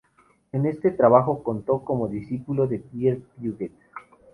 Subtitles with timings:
[0.51, 3.71] En este trabajo contó como discípulo con Pierre Puget.